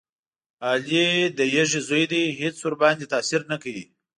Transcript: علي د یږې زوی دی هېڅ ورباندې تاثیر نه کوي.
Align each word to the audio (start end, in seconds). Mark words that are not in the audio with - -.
علي 0.69 1.07
د 1.37 1.39
یږې 1.55 1.81
زوی 1.87 2.03
دی 2.11 2.23
هېڅ 2.41 2.55
ورباندې 2.61 3.05
تاثیر 3.13 3.41
نه 3.51 3.57
کوي. 3.63 3.85